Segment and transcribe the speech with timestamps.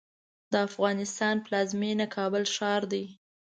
[0.51, 3.05] د افغانستان پلازمېنه کابل ښار دی.